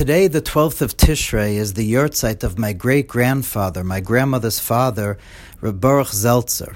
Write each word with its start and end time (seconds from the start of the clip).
Today, 0.00 0.28
the 0.28 0.40
12th 0.40 0.80
of 0.80 0.96
Tishrei, 0.96 1.56
is 1.56 1.74
the 1.74 1.92
yahrzeit 1.92 2.42
of 2.42 2.58
my 2.58 2.72
great 2.72 3.06
grandfather, 3.06 3.84
my 3.84 4.00
grandmother's 4.00 4.58
father, 4.58 5.18
Reb 5.60 5.78
Baruch 5.78 6.06
Zeltzer. 6.06 6.74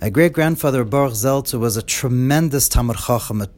My 0.00 0.10
great 0.10 0.32
grandfather 0.32 0.84
Baruch 0.84 1.14
Zeltzer 1.14 1.58
was 1.58 1.76
a 1.76 1.82
tremendous 1.82 2.68
Talmid 2.68 3.04
Chacham, 3.04 3.42
a 3.42 3.48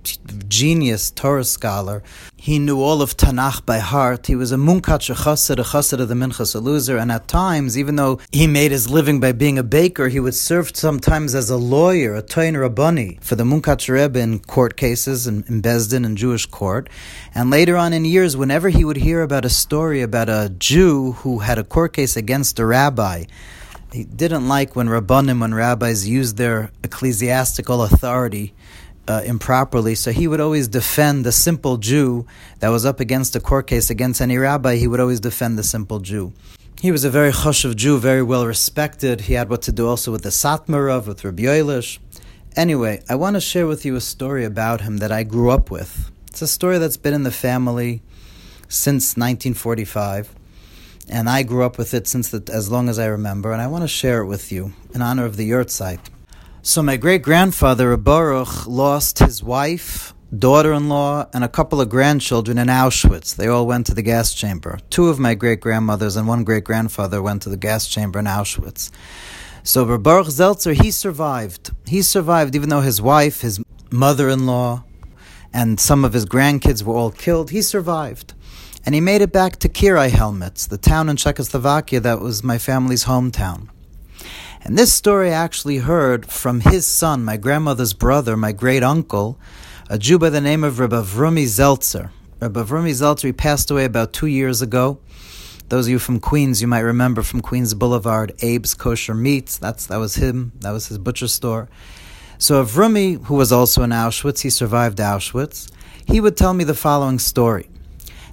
genius 0.48 1.10
Torah 1.10 1.44
scholar. 1.44 2.02
He 2.34 2.58
knew 2.58 2.80
all 2.80 3.02
of 3.02 3.14
Tanakh 3.14 3.66
by 3.66 3.78
heart. 3.78 4.26
He 4.26 4.34
was 4.34 4.50
a 4.50 4.56
Munkach, 4.56 5.10
a 5.10 5.14
chassid, 5.14 5.58
a 5.58 5.64
chassid 5.64 6.00
of 6.00 6.08
the 6.08 6.14
Minchas 6.14 6.58
Elazar. 6.58 6.98
and 6.98 7.12
at 7.12 7.28
times, 7.28 7.76
even 7.76 7.96
though 7.96 8.20
he 8.32 8.46
made 8.46 8.70
his 8.70 8.88
living 8.88 9.20
by 9.20 9.32
being 9.32 9.58
a 9.58 9.62
baker, 9.62 10.08
he 10.08 10.18
would 10.18 10.34
serve 10.34 10.74
sometimes 10.74 11.34
as 11.34 11.50
a 11.50 11.58
lawyer, 11.58 12.14
a 12.14 12.22
Toin 12.22 12.56
Rabbani, 12.56 13.18
for 13.20 13.34
the 13.34 13.44
Munkach 13.44 13.86
Rebbe 13.86 14.18
in 14.18 14.38
court 14.38 14.78
cases 14.78 15.26
in, 15.26 15.44
in 15.46 15.60
and 16.06 16.16
Jewish 16.16 16.46
court. 16.46 16.88
And 17.34 17.50
later 17.50 17.76
on 17.76 17.92
in 17.92 18.06
years, 18.06 18.34
whenever 18.34 18.70
he 18.70 18.82
would 18.82 18.96
hear 18.96 19.20
about 19.20 19.44
a 19.44 19.50
story 19.50 20.00
about 20.00 20.30
a 20.30 20.50
Jew 20.58 21.12
who 21.20 21.40
had 21.40 21.58
a 21.58 21.64
court 21.64 21.92
case 21.92 22.16
against 22.16 22.58
a 22.58 22.64
rabbi, 22.64 23.24
he 23.92 24.04
didn't 24.04 24.48
like 24.48 24.76
when 24.76 24.88
rabbanim, 24.88 25.40
when 25.40 25.54
rabbis 25.54 26.08
used 26.08 26.36
their 26.36 26.70
ecclesiastical 26.84 27.82
authority 27.82 28.54
uh, 29.08 29.22
improperly. 29.24 29.94
So 29.94 30.12
he 30.12 30.28
would 30.28 30.40
always 30.40 30.68
defend 30.68 31.24
the 31.24 31.32
simple 31.32 31.76
Jew 31.76 32.26
that 32.60 32.68
was 32.68 32.86
up 32.86 33.00
against 33.00 33.34
a 33.34 33.40
court 33.40 33.66
case 33.66 33.90
against 33.90 34.20
any 34.20 34.38
rabbi. 34.38 34.76
He 34.76 34.86
would 34.86 35.00
always 35.00 35.20
defend 35.20 35.58
the 35.58 35.64
simple 35.64 35.98
Jew. 35.98 36.32
He 36.80 36.92
was 36.92 37.04
a 37.04 37.10
very 37.10 37.32
chashuv 37.32 37.76
Jew, 37.76 37.98
very 37.98 38.22
well 38.22 38.46
respected. 38.46 39.22
He 39.22 39.34
had 39.34 39.50
what 39.50 39.62
to 39.62 39.72
do 39.72 39.86
also 39.86 40.12
with 40.12 40.22
the 40.22 40.30
Satmar 40.30 40.88
Rov, 40.88 41.06
with 41.06 41.24
Rabbi 41.24 41.42
Yoelish. 41.42 41.98
Anyway, 42.56 43.02
I 43.08 43.16
want 43.16 43.34
to 43.34 43.40
share 43.40 43.66
with 43.66 43.84
you 43.84 43.96
a 43.96 44.00
story 44.00 44.44
about 44.44 44.80
him 44.80 44.98
that 44.98 45.12
I 45.12 45.22
grew 45.24 45.50
up 45.50 45.70
with. 45.70 46.10
It's 46.28 46.42
a 46.42 46.48
story 46.48 46.78
that's 46.78 46.96
been 46.96 47.14
in 47.14 47.24
the 47.24 47.30
family 47.30 48.02
since 48.68 49.16
1945 49.16 50.34
and 51.10 51.28
I 51.28 51.42
grew 51.42 51.64
up 51.64 51.76
with 51.76 51.92
it 51.92 52.06
since 52.06 52.30
the, 52.30 52.48
as 52.52 52.70
long 52.70 52.88
as 52.88 52.98
I 52.98 53.06
remember, 53.06 53.52
and 53.52 53.60
I 53.60 53.66
want 53.66 53.82
to 53.82 53.88
share 53.88 54.22
it 54.22 54.26
with 54.26 54.52
you 54.52 54.72
in 54.94 55.02
honor 55.02 55.24
of 55.24 55.36
the 55.36 55.50
yahrzeit. 55.50 55.98
So 56.62 56.82
my 56.82 56.96
great 56.96 57.22
grandfather 57.22 57.96
Baruch 57.96 58.66
lost 58.66 59.18
his 59.18 59.42
wife, 59.42 60.14
daughter-in-law, 60.36 61.30
and 61.34 61.42
a 61.42 61.48
couple 61.48 61.80
of 61.80 61.88
grandchildren 61.88 62.58
in 62.58 62.68
Auschwitz. 62.68 63.34
They 63.34 63.48
all 63.48 63.66
went 63.66 63.86
to 63.86 63.94
the 63.94 64.02
gas 64.02 64.34
chamber. 64.34 64.78
Two 64.88 65.08
of 65.08 65.18
my 65.18 65.34
great 65.34 65.60
grandmothers 65.60 66.16
and 66.16 66.28
one 66.28 66.44
great 66.44 66.64
grandfather 66.64 67.20
went 67.20 67.42
to 67.42 67.48
the 67.48 67.56
gas 67.56 67.88
chamber 67.88 68.20
in 68.20 68.26
Auschwitz. 68.26 68.90
So 69.64 69.98
Baruch 69.98 70.28
Zeltzer, 70.28 70.80
he 70.80 70.90
survived. 70.92 71.72
He 71.86 72.02
survived 72.02 72.54
even 72.54 72.68
though 72.68 72.82
his 72.82 73.02
wife, 73.02 73.40
his 73.40 73.60
mother-in-law, 73.90 74.84
and 75.52 75.80
some 75.80 76.04
of 76.04 76.12
his 76.12 76.24
grandkids 76.24 76.84
were 76.84 76.94
all 76.94 77.10
killed. 77.10 77.50
He 77.50 77.62
survived 77.62 78.34
and 78.84 78.94
he 78.94 79.00
made 79.00 79.20
it 79.20 79.32
back 79.32 79.56
to 79.56 79.68
Királyhelmec, 79.68 80.68
the 80.68 80.78
town 80.78 81.08
in 81.08 81.16
Czechoslovakia 81.16 82.00
that 82.00 82.20
was 82.20 82.42
my 82.42 82.58
family's 82.58 83.04
hometown. 83.04 83.68
And 84.62 84.76
this 84.76 84.92
story 84.92 85.30
I 85.30 85.34
actually 85.34 85.78
heard 85.78 86.26
from 86.26 86.60
his 86.60 86.86
son, 86.86 87.24
my 87.24 87.36
grandmother's 87.36 87.94
brother, 87.94 88.36
my 88.36 88.52
great 88.52 88.82
uncle, 88.82 89.38
a 89.88 89.98
Jew 89.98 90.18
by 90.18 90.30
the 90.30 90.40
name 90.40 90.64
of 90.64 90.78
Rabbi 90.78 91.02
Vrumi 91.02 91.44
Zeltzer. 91.44 92.10
Rabbi 92.40 92.62
Vrumi 92.62 92.90
Zeltzer, 92.90 93.24
he 93.24 93.32
passed 93.32 93.70
away 93.70 93.84
about 93.84 94.12
two 94.12 94.26
years 94.26 94.62
ago. 94.62 94.98
Those 95.68 95.86
of 95.86 95.92
you 95.92 95.98
from 95.98 96.20
Queens, 96.20 96.60
you 96.60 96.66
might 96.66 96.80
remember 96.80 97.22
from 97.22 97.40
Queens 97.40 97.74
Boulevard, 97.74 98.32
Abe's 98.42 98.74
Kosher 98.74 99.14
Meats. 99.14 99.56
That's 99.56 99.86
that 99.86 99.98
was 99.98 100.16
him. 100.16 100.52
That 100.60 100.72
was 100.72 100.88
his 100.88 100.98
butcher 100.98 101.28
store. 101.28 101.68
So 102.38 102.64
Vrumi, 102.64 103.24
who 103.24 103.34
was 103.34 103.52
also 103.52 103.82
in 103.82 103.90
Auschwitz, 103.90 104.40
he 104.40 104.50
survived 104.50 104.98
Auschwitz. 104.98 105.70
He 106.06 106.20
would 106.20 106.36
tell 106.36 106.54
me 106.54 106.64
the 106.64 106.74
following 106.74 107.18
story 107.18 107.68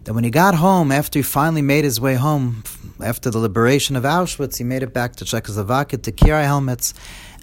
that 0.07 0.13
when 0.13 0.23
he 0.23 0.29
got 0.29 0.55
home, 0.55 0.89
after 0.89 1.19
he 1.19 1.23
finally 1.23 1.61
made 1.61 1.83
his 1.83 1.99
way 1.99 2.15
home, 2.15 2.63
after 3.03 3.29
the 3.29 3.39
liberation 3.39 3.97
of 3.97 4.03
Auschwitz, 4.03 4.57
he 4.57 4.63
made 4.63 4.81
it 4.81 4.93
back 4.93 5.17
to 5.17 5.25
Czechoslovakia, 5.25 5.99
to 5.99 6.13
Királyhelmec, 6.13 6.93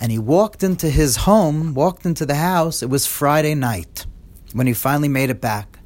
and 0.00 0.10
he 0.10 0.18
walked 0.18 0.62
into 0.62 0.88
his 0.88 1.16
home, 1.16 1.74
walked 1.74 2.06
into 2.06 2.24
the 2.24 2.36
house. 2.36 2.82
It 2.82 2.88
was 2.88 3.04
Friday 3.04 3.54
night 3.54 4.06
when 4.54 4.66
he 4.66 4.72
finally 4.72 5.08
made 5.10 5.28
it 5.28 5.42
back. 5.42 5.78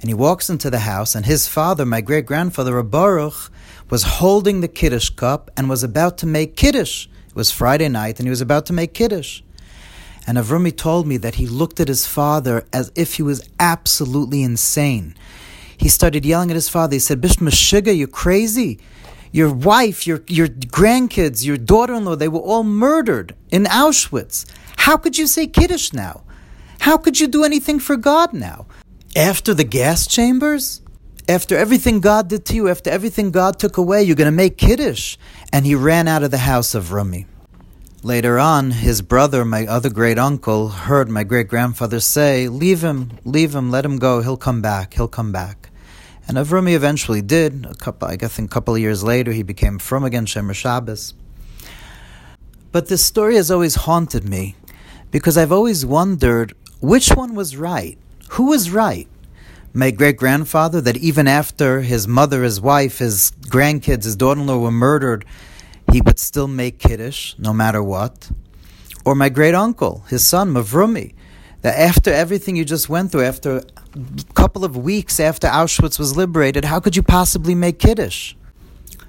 And 0.00 0.08
he 0.08 0.14
walks 0.14 0.50
into 0.50 0.68
the 0.68 0.80
house, 0.80 1.14
and 1.14 1.24
his 1.24 1.46
father, 1.46 1.86
my 1.86 2.00
great 2.00 2.26
grandfather, 2.26 2.82
Baruch, 2.82 3.52
was 3.88 4.02
holding 4.02 4.62
the 4.62 4.68
Kiddush 4.68 5.10
cup 5.10 5.52
and 5.56 5.68
was 5.68 5.84
about 5.84 6.18
to 6.18 6.26
make 6.26 6.56
Kiddush. 6.56 7.06
It 7.28 7.36
was 7.36 7.52
Friday 7.52 7.88
night, 7.88 8.18
and 8.18 8.26
he 8.26 8.30
was 8.30 8.40
about 8.40 8.66
to 8.66 8.72
make 8.72 8.94
Kiddush. 8.94 9.42
And 10.26 10.38
Avrumi 10.38 10.76
told 10.76 11.06
me 11.06 11.18
that 11.18 11.36
he 11.36 11.46
looked 11.46 11.78
at 11.78 11.86
his 11.86 12.04
father 12.04 12.66
as 12.72 12.90
if 12.96 13.14
he 13.14 13.22
was 13.22 13.48
absolutely 13.60 14.42
insane 14.42 15.14
he 15.78 15.88
started 15.88 16.24
yelling 16.24 16.50
at 16.50 16.54
his 16.54 16.68
father. 16.68 16.94
He 16.94 16.98
said, 16.98 17.20
Bishma 17.20 17.96
you're 17.96 18.08
crazy. 18.08 18.78
Your 19.32 19.52
wife, 19.52 20.06
your, 20.06 20.22
your 20.28 20.48
grandkids, 20.48 21.44
your 21.44 21.56
daughter 21.56 21.94
in 21.94 22.04
law, 22.04 22.16
they 22.16 22.28
were 22.28 22.40
all 22.40 22.62
murdered 22.62 23.34
in 23.50 23.64
Auschwitz. 23.64 24.46
How 24.76 24.96
could 24.96 25.18
you 25.18 25.26
say 25.26 25.46
Kiddush 25.46 25.92
now? 25.92 26.24
How 26.80 26.96
could 26.96 27.20
you 27.20 27.26
do 27.26 27.44
anything 27.44 27.80
for 27.80 27.96
God 27.96 28.32
now? 28.32 28.66
After 29.14 29.52
the 29.52 29.64
gas 29.64 30.06
chambers? 30.06 30.80
After 31.28 31.56
everything 31.56 32.00
God 32.00 32.28
did 32.28 32.44
to 32.46 32.54
you, 32.54 32.68
after 32.68 32.88
everything 32.88 33.32
God 33.32 33.58
took 33.58 33.76
away, 33.76 34.04
you're 34.04 34.14
going 34.14 34.26
to 34.26 34.32
make 34.32 34.56
Kiddush. 34.56 35.16
And 35.52 35.66
he 35.66 35.74
ran 35.74 36.06
out 36.06 36.22
of 36.22 36.30
the 36.30 36.38
house 36.38 36.74
of 36.74 36.92
Rumi. 36.92 37.26
Later 38.06 38.38
on, 38.38 38.70
his 38.70 39.02
brother, 39.02 39.44
my 39.44 39.66
other 39.66 39.90
great 39.90 40.16
uncle, 40.16 40.68
heard 40.68 41.08
my 41.08 41.24
great 41.24 41.48
grandfather 41.48 41.98
say, 41.98 42.46
Leave 42.46 42.84
him, 42.84 43.18
leave 43.24 43.52
him, 43.52 43.72
let 43.72 43.84
him 43.84 43.98
go, 43.98 44.22
he'll 44.22 44.36
come 44.36 44.62
back, 44.62 44.94
he'll 44.94 45.08
come 45.08 45.32
back. 45.32 45.70
And 46.28 46.36
Avrumi 46.36 46.74
eventually 46.74 47.20
did. 47.20 47.66
A 47.66 47.74
couple, 47.74 48.06
I 48.06 48.16
think 48.16 48.48
a 48.48 48.54
couple 48.54 48.76
of 48.76 48.80
years 48.80 49.02
later, 49.02 49.32
he 49.32 49.42
became 49.42 49.80
from 49.80 50.04
again, 50.04 50.24
Shomer 50.24 50.54
Shabbos. 50.54 51.14
But 52.70 52.86
this 52.86 53.04
story 53.04 53.34
has 53.34 53.50
always 53.50 53.74
haunted 53.74 54.22
me 54.24 54.54
because 55.10 55.36
I've 55.36 55.50
always 55.50 55.84
wondered 55.84 56.54
which 56.80 57.08
one 57.08 57.34
was 57.34 57.56
right. 57.56 57.98
Who 58.34 58.50
was 58.50 58.70
right? 58.70 59.08
My 59.72 59.90
great 59.90 60.16
grandfather, 60.16 60.80
that 60.80 60.96
even 60.98 61.26
after 61.26 61.80
his 61.80 62.06
mother, 62.06 62.44
his 62.44 62.60
wife, 62.60 62.98
his 62.98 63.32
grandkids, 63.48 64.04
his 64.04 64.14
daughter 64.14 64.40
in 64.40 64.46
law 64.46 64.58
were 64.58 64.70
murdered, 64.70 65.24
he 65.96 66.02
would 66.02 66.18
still 66.18 66.46
make 66.46 66.78
Kiddush 66.78 67.34
no 67.38 67.54
matter 67.54 67.82
what. 67.82 68.30
Or 69.06 69.14
my 69.14 69.30
great 69.30 69.54
uncle, 69.54 70.04
his 70.10 70.26
son, 70.26 70.52
Mavrumi, 70.52 71.14
that 71.62 71.74
after 71.78 72.12
everything 72.12 72.54
you 72.54 72.66
just 72.66 72.90
went 72.90 73.10
through, 73.10 73.22
after 73.22 73.50
a 73.56 74.34
couple 74.34 74.62
of 74.62 74.76
weeks 74.76 75.18
after 75.18 75.48
Auschwitz 75.48 75.98
was 75.98 76.14
liberated, 76.14 76.66
how 76.66 76.80
could 76.80 76.96
you 76.96 77.02
possibly 77.02 77.54
make 77.54 77.78
Kiddush? 77.78 78.34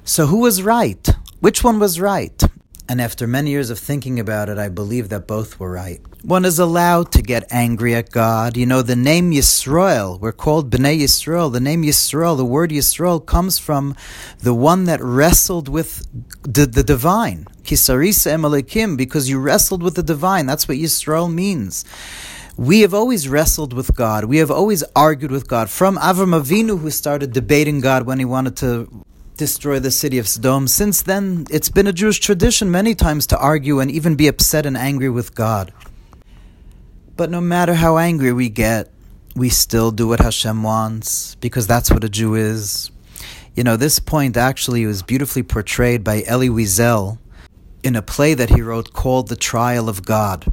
So 0.05 0.27
who 0.27 0.37
was 0.37 0.63
right? 0.63 1.05
Which 1.41 1.61
one 1.61 1.77
was 1.77 1.99
right? 1.99 2.41
And 2.89 3.01
after 3.01 3.27
many 3.27 3.49
years 3.49 3.69
of 3.69 3.77
thinking 3.77 4.17
about 4.17 4.47
it, 4.47 4.57
I 4.57 4.69
believe 4.69 5.09
that 5.09 5.27
both 5.27 5.59
were 5.59 5.69
right. 5.69 5.99
One 6.23 6.45
is 6.45 6.57
allowed 6.57 7.11
to 7.13 7.21
get 7.21 7.43
angry 7.51 7.93
at 7.93 8.11
God. 8.11 8.55
You 8.55 8.65
know, 8.65 8.81
the 8.81 8.95
name 8.95 9.31
Yisrael, 9.31 10.19
we're 10.21 10.31
called 10.31 10.71
Bnei 10.71 11.01
Yisrael. 11.01 11.51
The 11.51 11.59
name 11.59 11.83
Yisrael, 11.83 12.37
the 12.37 12.45
word 12.45 12.69
Yisrael, 12.71 13.25
comes 13.25 13.59
from 13.59 13.93
the 14.39 14.53
one 14.53 14.85
that 14.85 15.01
wrestled 15.01 15.67
with 15.67 16.07
the, 16.43 16.65
the 16.65 16.83
divine. 16.83 17.45
Ki 17.65 17.75
sarisa 17.75 18.31
im 18.31 18.43
Elokim, 18.43 18.95
because 18.95 19.29
you 19.29 19.37
wrestled 19.37 19.83
with 19.83 19.95
the 19.95 20.03
divine. 20.03 20.45
That's 20.45 20.67
what 20.69 20.77
Yisrael 20.77 21.31
means. 21.31 21.83
We 22.55 22.81
have 22.81 22.93
always 22.93 23.27
wrestled 23.27 23.73
with 23.73 23.95
God. 23.95 24.25
We 24.25 24.37
have 24.37 24.49
always 24.49 24.83
argued 24.95 25.31
with 25.31 25.47
God. 25.47 25.69
From 25.69 25.97
Avram 25.97 26.39
Avinu, 26.39 26.79
who 26.79 26.89
started 26.89 27.33
debating 27.33 27.81
God 27.81 28.05
when 28.05 28.17
he 28.17 28.25
wanted 28.25 28.55
to 28.57 28.89
destroy 29.37 29.79
the 29.79 29.91
city 29.91 30.17
of 30.17 30.27
Sodom. 30.27 30.67
Since 30.67 31.03
then, 31.03 31.45
it's 31.49 31.69
been 31.69 31.87
a 31.87 31.93
Jewish 31.93 32.19
tradition 32.19 32.69
many 32.69 32.95
times 32.95 33.27
to 33.27 33.37
argue 33.37 33.79
and 33.79 33.89
even 33.89 34.15
be 34.15 34.27
upset 34.27 34.65
and 34.65 34.75
angry 34.75 35.09
with 35.09 35.35
God. 35.35 35.71
But 37.15 37.29
no 37.29 37.39
matter 37.39 37.75
how 37.75 37.97
angry 37.97 38.33
we 38.33 38.49
get, 38.49 38.91
we 39.35 39.49
still 39.49 39.91
do 39.91 40.07
what 40.07 40.19
Hashem 40.19 40.63
wants 40.63 41.35
because 41.35 41.67
that's 41.67 41.91
what 41.91 42.03
a 42.03 42.09
Jew 42.09 42.35
is. 42.35 42.91
You 43.55 43.63
know, 43.63 43.77
this 43.77 43.99
point 43.99 44.37
actually 44.37 44.85
was 44.85 45.03
beautifully 45.03 45.43
portrayed 45.43 46.03
by 46.03 46.23
Elie 46.25 46.49
Wiesel 46.49 47.17
in 47.83 47.95
a 47.95 48.01
play 48.01 48.33
that 48.33 48.49
he 48.49 48.61
wrote 48.61 48.93
called 48.93 49.29
The 49.29 49.35
Trial 49.35 49.89
of 49.89 50.05
God. 50.05 50.51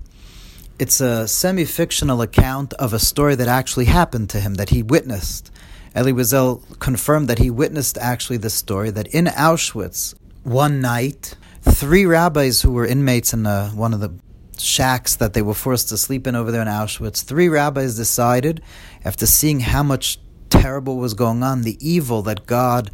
It's 0.79 1.01
a 1.01 1.29
semi 1.29 1.65
fictional 1.65 2.21
account 2.21 2.73
of 2.75 2.93
a 2.93 2.99
story 2.99 3.35
that 3.37 3.49
actually 3.49 3.85
happened 3.87 4.31
to 4.31 4.41
him, 4.41 4.55
that 4.55 4.71
he 4.71 4.83
witnessed. 4.83 5.51
Elie 5.95 6.13
Wiesel 6.13 6.81
confirmed 6.81 7.29
that 7.29 7.39
he 7.39 7.51
witnessed 7.51 7.97
actually 7.99 8.39
this 8.39 8.55
story 8.55 8.91
that 8.91 9.07
in 9.09 9.27
Auschwitz, 9.27 10.15
one 10.43 10.81
night, 10.81 11.37
three 11.63 12.05
rabbis 12.05 12.63
who 12.63 12.73
were 12.73 12.85
inmates 12.85 13.33
in 13.33 13.47
uh, 13.47 13.71
one 13.71 13.95
of 13.95 14.01
the 14.01 14.13
shacks 14.59 15.15
that 15.17 15.35
they 15.35 15.43
were 15.43 15.55
forced 15.55 15.89
to 15.91 15.97
sleep 15.97 16.27
in 16.27 16.35
over 16.35 16.51
there 16.51 16.63
in 16.63 16.69
Auschwitz, 16.69 17.23
three 17.23 17.49
rabbis 17.49 17.97
decided, 17.97 18.61
after 19.05 19.25
seeing 19.25 19.61
how 19.61 19.85
much 19.85 20.19
terrible 20.51 20.97
was 20.97 21.15
going 21.15 21.45
on, 21.45 21.63
the 21.63 21.79
evil 21.81 22.23
that 22.23 22.45
God 22.45 22.91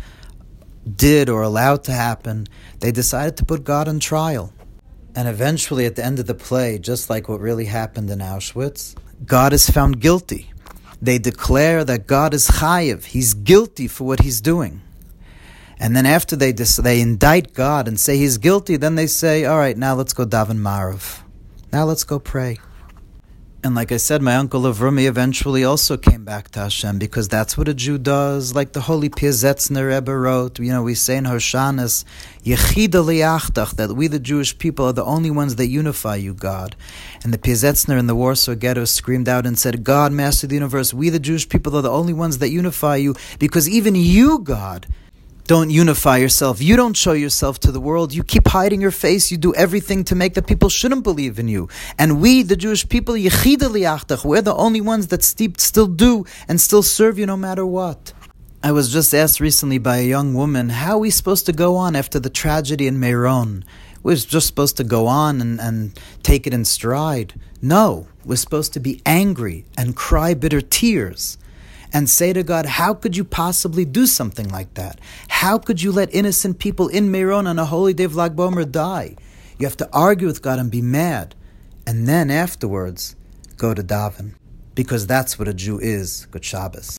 did 0.96 1.30
or 1.30 1.42
allowed 1.42 1.84
to 1.84 1.92
happen, 1.92 2.46
they 2.80 2.92
decided 2.92 3.36
to 3.38 3.46
put 3.46 3.64
God 3.64 3.88
on 3.88 3.98
trial. 3.98 4.52
And 5.14 5.26
eventually, 5.26 5.86
at 5.86 5.96
the 5.96 6.04
end 6.04 6.18
of 6.18 6.26
the 6.26 6.34
play, 6.34 6.78
just 6.78 7.08
like 7.08 7.28
what 7.28 7.40
really 7.40 7.64
happened 7.64 8.10
in 8.10 8.18
Auschwitz, 8.18 8.94
God 9.24 9.52
is 9.54 9.68
found 9.68 10.00
guilty 10.00 10.52
They 11.02 11.18
declare 11.18 11.84
that 11.84 12.06
God 12.06 12.34
is 12.34 12.48
chayiv. 12.48 13.04
He's 13.04 13.34
guilty 13.34 13.88
for 13.88 14.06
what 14.06 14.20
he's 14.20 14.40
doing. 14.40 14.82
And 15.78 15.96
then 15.96 16.04
after 16.04 16.36
they 16.36 16.52
dis- 16.52 16.76
they 16.76 17.00
indict 17.00 17.54
God 17.54 17.88
and 17.88 17.98
say 17.98 18.18
he's 18.18 18.36
guilty, 18.36 18.76
then 18.76 18.96
they 18.96 19.06
say, 19.06 19.46
all 19.46 19.58
right, 19.58 19.76
now 19.76 19.94
let's 19.94 20.12
go 20.12 20.26
daven 20.26 20.58
Maariv. 20.58 21.20
Now 21.72 21.84
let's 21.84 22.04
go 22.04 22.18
pray. 22.18 22.58
And 23.62 23.74
like 23.74 23.92
I 23.92 23.98
said, 23.98 24.22
my 24.22 24.36
uncle 24.36 24.62
Avrumi 24.62 25.06
eventually 25.06 25.64
also 25.64 25.98
came 25.98 26.24
back 26.24 26.50
to 26.52 26.60
Hashem 26.60 26.98
because 26.98 27.28
that's 27.28 27.58
what 27.58 27.68
a 27.68 27.74
Jew 27.74 27.98
does. 27.98 28.54
Like 28.54 28.72
the 28.72 28.80
holy 28.80 29.10
Piazetzner 29.10 29.86
Rebbe 29.86 30.16
wrote, 30.16 30.58
you 30.58 30.72
know, 30.72 30.82
we 30.82 30.94
say 30.94 31.18
in 31.18 31.24
Hoshanas, 31.24 32.06
that 32.42 33.94
we 33.94 34.06
the 34.06 34.18
Jewish 34.18 34.56
people 34.56 34.86
are 34.86 34.94
the 34.94 35.04
only 35.04 35.30
ones 35.30 35.56
that 35.56 35.66
unify 35.66 36.16
you, 36.16 36.32
God. 36.32 36.74
And 37.22 37.34
the 37.34 37.38
Piazetzner 37.38 37.98
in 37.98 38.06
the 38.06 38.16
Warsaw 38.16 38.54
Ghetto 38.54 38.86
screamed 38.86 39.28
out 39.28 39.44
and 39.44 39.58
said, 39.58 39.84
God, 39.84 40.10
Master 40.10 40.46
of 40.46 40.48
the 40.48 40.56
Universe, 40.56 40.94
we 40.94 41.10
the 41.10 41.20
Jewish 41.20 41.46
people 41.46 41.76
are 41.76 41.82
the 41.82 41.90
only 41.90 42.14
ones 42.14 42.38
that 42.38 42.48
unify 42.48 42.96
you 42.96 43.14
because 43.38 43.68
even 43.68 43.94
you, 43.94 44.38
God, 44.38 44.86
don't 45.50 45.70
unify 45.70 46.16
yourself. 46.16 46.62
You 46.62 46.76
don't 46.76 46.96
show 46.96 47.10
yourself 47.10 47.58
to 47.58 47.72
the 47.72 47.80
world. 47.80 48.14
You 48.14 48.22
keep 48.22 48.46
hiding 48.46 48.80
your 48.80 48.92
face. 48.92 49.32
You 49.32 49.36
do 49.36 49.52
everything 49.56 50.04
to 50.04 50.14
make 50.14 50.34
the 50.34 50.42
people 50.42 50.68
shouldn't 50.68 51.02
believe 51.02 51.40
in 51.40 51.48
you. 51.48 51.68
And 51.98 52.20
we, 52.20 52.44
the 52.44 52.54
Jewish 52.54 52.88
people, 52.88 53.14
we're 53.14 54.42
the 54.42 54.54
only 54.56 54.80
ones 54.80 55.08
that 55.08 55.24
still 55.24 55.88
do 55.88 56.24
and 56.46 56.60
still 56.60 56.84
serve 56.84 57.18
you 57.18 57.26
no 57.26 57.36
matter 57.36 57.66
what. 57.66 58.12
I 58.62 58.70
was 58.70 58.92
just 58.92 59.12
asked 59.12 59.40
recently 59.40 59.78
by 59.78 59.96
a 59.96 60.06
young 60.06 60.34
woman, 60.34 60.68
how 60.68 60.92
are 60.92 60.98
we 60.98 61.10
supposed 61.10 61.46
to 61.46 61.52
go 61.52 61.74
on 61.74 61.96
after 61.96 62.20
the 62.20 62.30
tragedy 62.30 62.86
in 62.86 63.00
Meron? 63.00 63.64
We're 64.04 64.14
just 64.14 64.46
supposed 64.46 64.76
to 64.76 64.84
go 64.84 65.08
on 65.08 65.40
and, 65.40 65.60
and 65.60 65.98
take 66.22 66.46
it 66.46 66.54
in 66.54 66.64
stride. 66.64 67.34
No, 67.60 68.06
we're 68.24 68.36
supposed 68.36 68.72
to 68.74 68.80
be 68.80 69.02
angry 69.04 69.64
and 69.76 69.96
cry 69.96 70.32
bitter 70.32 70.60
tears 70.60 71.38
and 71.92 72.08
say 72.08 72.32
to 72.32 72.42
God, 72.42 72.66
How 72.66 72.94
could 72.94 73.16
you 73.16 73.24
possibly 73.24 73.84
do 73.84 74.06
something 74.06 74.48
like 74.48 74.74
that? 74.74 75.00
How 75.28 75.58
could 75.58 75.82
you 75.82 75.92
let 75.92 76.14
innocent 76.14 76.58
people 76.58 76.88
in 76.88 77.10
Meron 77.10 77.46
on 77.46 77.58
a 77.58 77.64
holy 77.64 77.94
day 77.94 78.04
of 78.04 78.16
Lag 78.16 78.36
B'Omer 78.36 78.70
die? 78.70 79.16
You 79.58 79.66
have 79.66 79.76
to 79.78 79.88
argue 79.92 80.26
with 80.26 80.42
God 80.42 80.58
and 80.58 80.70
be 80.70 80.82
mad. 80.82 81.34
And 81.86 82.06
then 82.06 82.30
afterwards, 82.30 83.16
go 83.56 83.74
to 83.74 83.82
daven. 83.82 84.34
Because 84.74 85.06
that's 85.06 85.38
what 85.38 85.48
a 85.48 85.54
Jew 85.54 85.78
is. 85.78 86.26
Good 86.30 86.44
Shabbos. 86.44 86.88